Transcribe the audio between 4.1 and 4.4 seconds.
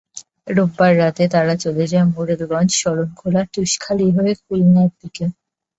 হয়ে